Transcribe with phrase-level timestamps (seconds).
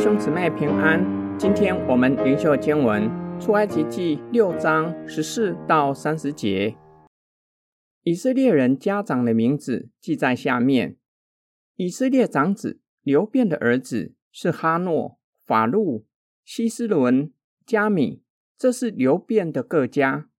[0.00, 1.04] 兄姊妹平安。
[1.38, 3.06] 今天我们灵修经文
[3.38, 6.74] 出埃及记六章十四到三十节。
[8.02, 10.96] 以色列人家长的名字记在下面。
[11.76, 16.06] 以色列长子流变的儿子是哈诺、法路、
[16.46, 17.30] 西斯伦、
[17.66, 18.22] 加米，
[18.56, 20.30] 这是流变的各家。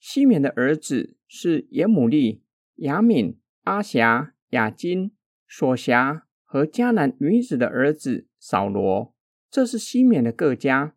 [0.00, 2.42] 西缅的儿子是耶姆利、
[2.78, 5.12] 雅敏、阿霞、雅金、
[5.46, 6.25] 索霞。
[6.56, 9.14] 和迦南女子的儿子扫罗，
[9.50, 10.96] 这是西缅的各家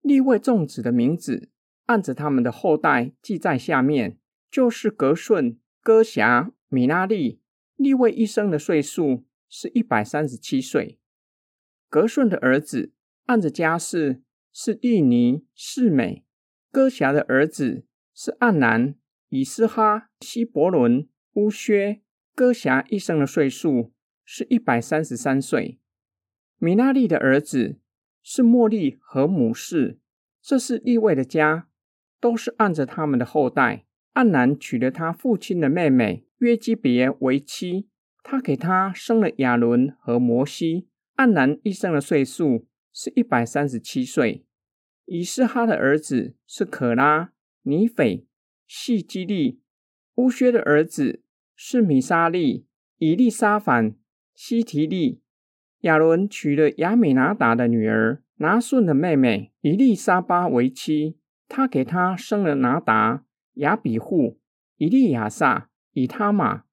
[0.00, 1.50] 立位众子的名字，
[1.84, 4.18] 按着他们的后代记在下面，
[4.50, 7.42] 就是格顺、哥辖、米拉利。
[7.76, 10.98] 立位一生的岁数是一百三十七岁。
[11.90, 12.94] 格顺的儿子
[13.26, 14.22] 按着家世
[14.54, 16.24] 是利尼、士美。
[16.72, 18.94] 哥辖的儿子是暗南、
[19.28, 22.00] 以斯哈、西伯伦、乌薛。
[22.34, 23.92] 哥辖一生的岁数。
[24.24, 25.78] 是一百三十三岁。
[26.58, 27.78] 米拉利的儿子
[28.22, 29.98] 是莫利和母氏，
[30.40, 31.68] 这是利位的家，
[32.20, 33.84] 都是按着他们的后代。
[34.14, 37.88] 暗南娶了他父亲的妹妹约基别为妻，
[38.22, 40.88] 他给他生了亚伦和摩西。
[41.16, 44.46] 暗南一生的岁数是一百三十七岁。
[45.06, 48.26] 以斯哈的儿子是可拉、尼斐、
[48.66, 49.60] 细基利。
[50.14, 51.22] 乌薛的儿子
[51.56, 52.66] 是米沙利、
[52.98, 53.96] 以利沙凡。
[54.34, 55.22] 西提利
[55.80, 61.18] 亚伦娶了亚美拿达的女儿拿顺的妹妹伊丽莎巴为妻，
[61.48, 63.24] 他给她生了拿达、
[63.54, 64.40] 亚比户、
[64.76, 66.64] 伊利亚撒、以他玛。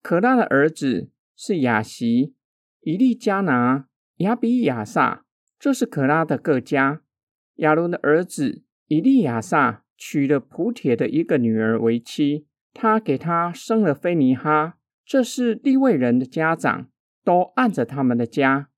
[0.00, 2.34] 可拉的儿子是亚席、
[2.80, 5.24] 伊利加拿、亚比亚撒，
[5.58, 7.02] 这是可拉的各家。
[7.56, 16.88] 亚伦的儿子伊利亚撒娶了普铁的一个女儿为妻，他给他生了菲尼哈，这是利未人的家长。
[17.24, 18.68] 都按着他们的家。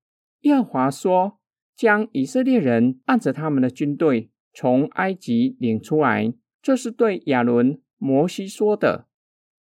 [0.41, 1.39] 耶和华说
[1.75, 9.07] ：“将以色列人按着他们的军队从埃及领出来。”这是对亚伦、摩西说的。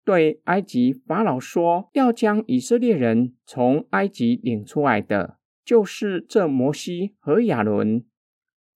[0.05, 8.05] 对埃及法老说：“要将以色列人从埃及领出来的，就是这摩西和亚伦。”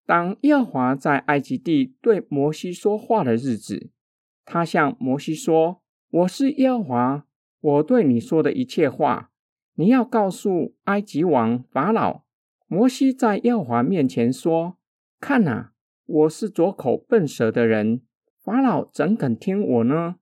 [0.06, 3.90] 当耶和华在埃及地对摩西说话的日子，
[4.44, 7.26] 他向摩西说：“我是耶和华，
[7.60, 9.30] 我对你说的一切话。”
[9.76, 12.22] 你要告诉埃及王法老，
[12.68, 14.78] 摩西在耶和华面前说
[15.18, 15.72] ：“看哪，
[16.06, 18.02] 我是左口笨舌的人，
[18.40, 20.16] 法老怎肯听我呢？”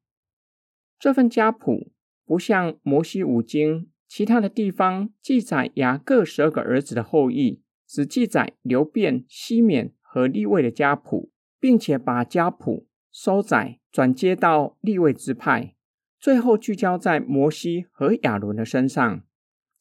[0.98, 1.92] 这份家谱
[2.24, 11.30] 不像摩西五经其他的地方记载雅各十二个儿子的后裔，只记载流变、西缅和利位的家谱，
[11.60, 15.74] 并且把家谱收载转接到利位支派，
[16.18, 19.24] 最后聚焦在摩西和亚伦的身上。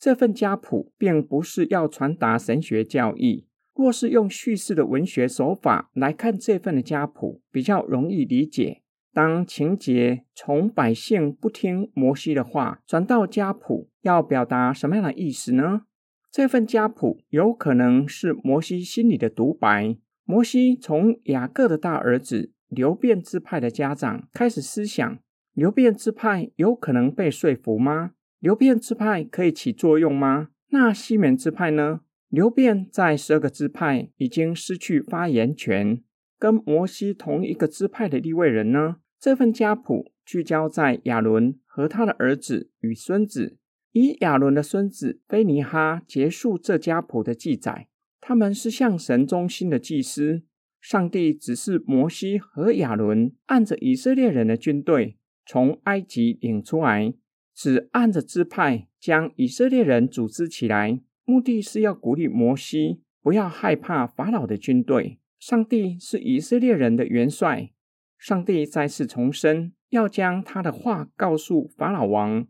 [0.01, 3.45] 这份家谱并不是要传达神学教义。
[3.75, 8.81] 若是用叙事的文学手法来看这份的家谱，比较容易理解。
[9.13, 15.83] 当情节从百姓不听摩西的话转到家谱，要表达什么样的意思呢？
[16.31, 19.95] 这份家谱有可能是摩西心里的独白。
[20.23, 25.19] 摩西从雅各的大儿子流变支派的家长开始思想：
[25.53, 28.13] 流变支派有可能被说服吗？
[28.41, 30.49] 流变支派可以起作用吗？
[30.69, 32.01] 那西缅支派呢？
[32.27, 36.01] 流变在十二个支派已经失去发言权，
[36.39, 38.95] 跟摩西同一个支派的立位人呢？
[39.19, 43.59] 这份家谱聚焦在亚伦和他的儿子与孙子，
[43.91, 47.89] 以亚伦的孙子菲尼哈结束这家谱的记载。
[48.19, 50.41] 他们是向神中心的祭司，
[50.79, 57.13] 上帝只是摩西和亚伦按着以色列人的军队从埃及领出来。
[57.61, 65.19] 只按着支派将以色列人组织起来，目的是要鼓励摩西不要害怕法老的军队。
[65.37, 67.69] 上帝是以色列人的元帅，
[68.17, 72.47] 上帝再次重申要将他的话告诉法老王。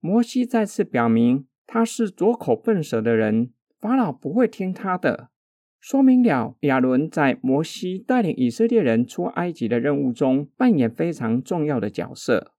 [0.00, 5.30] 摩西再次表明他是左口笨舌的人，法老不会听他的。
[5.78, 12.54] 说明了亚伦在摩西带领以色列人出埃及的任务中扮演非常重要的角色。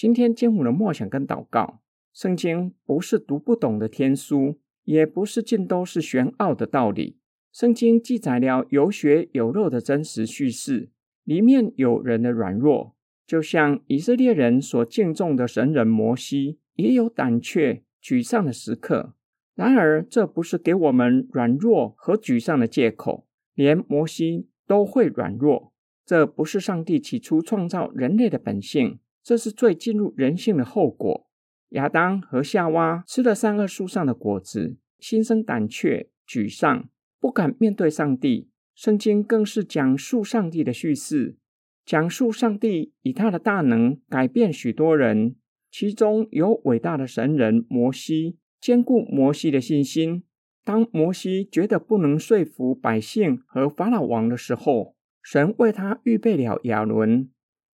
[0.00, 1.80] 今天经文的默想跟祷告，
[2.12, 7.18] 圣经不是读不懂的天书，也不是尽都是玄奥的道理。
[7.50, 10.90] 圣经记载了有血有肉的真实叙事，
[11.24, 12.94] 里面有人的软弱，
[13.26, 19.14] 就像以色列人所敬重的神人摩西，也有胆怯、沮丧的时刻。
[19.56, 25.72] 然而，这不是给我们软弱和沮丧的借口，连摩西都会软弱。
[26.06, 29.00] 这不是上帝起初创造人类的本性。
[29.28, 31.26] 这是最进入人性的后果。
[31.72, 36.88] 亚当和夏娃吃了三恶树上的果子，心生胆怯、沮丧，
[37.20, 38.48] 不敢面对上帝。
[38.74, 41.36] 圣经更是讲述上帝的叙事，
[41.84, 45.36] 讲述上帝以他的大能改变许多人，
[45.70, 50.22] 其中有伟大的神人摩西，坚固摩西的信心。
[50.64, 57.28] 当摩西觉得不能说服百姓和法老王的时候，神为他预备了亚伦。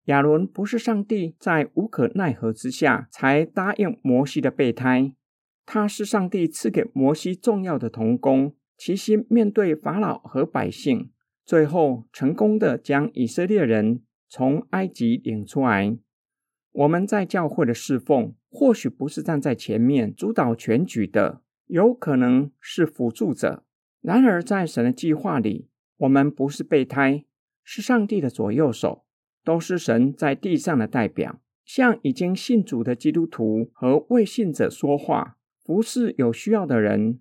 [0.04, 5.14] 亚伦不是上帝在无可奈何之下才答应摩西的备胎，
[5.64, 8.54] 他是上帝赐给摩西重要的童工。
[8.76, 11.10] 齐心面对法老和百姓，
[11.44, 15.96] 最后成功的将以色列人从埃及领出来。
[16.72, 23.64] 我们在教会的侍奉，或许不是站在前面主导全局的，有可能是辅助者。
[24.00, 25.68] 然而，在神的计划里，
[25.98, 27.24] 我们不是备胎，
[27.62, 29.03] 是上帝的左右手，
[29.44, 37.20] 都是神在地上的代表，向已经信主的基督徒和未信者说话，服侍有需要的人。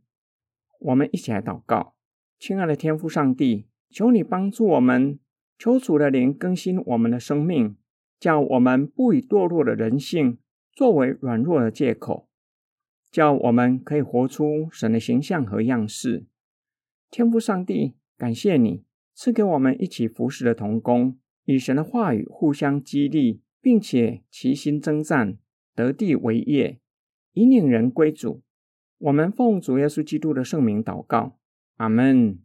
[0.79, 1.95] 我们一起来祷告，
[2.39, 5.19] 亲爱的天父上帝，求你帮助我们，
[5.57, 7.77] 求主的灵更新我们的生命，
[8.19, 10.39] 叫我们不以堕落的人性
[10.73, 12.27] 作为软弱的借口，
[13.11, 16.25] 叫我们可以活出神的形象和样式。
[17.09, 18.83] 天父上帝，感谢你
[19.13, 25.37] 赐给我们一起服侍的同工，与神的话语互相激励，并且齐心征战，
[25.75, 26.79] 得地为业，
[27.33, 28.41] 引领人归主。
[28.97, 31.37] 我们奉主耶稣基督的圣名祷告，
[31.77, 32.39] 阿门。